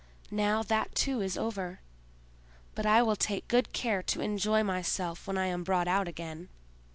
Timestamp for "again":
6.07-6.49